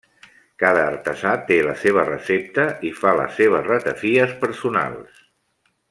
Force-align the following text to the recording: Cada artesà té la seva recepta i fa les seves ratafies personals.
Cada 0.61 0.85
artesà 0.93 1.33
té 1.49 1.57
la 1.67 1.75
seva 1.83 2.05
recepta 2.09 2.65
i 2.89 2.91
fa 3.03 3.13
les 3.21 3.37
seves 3.43 3.69
ratafies 3.73 4.35
personals. 4.47 5.23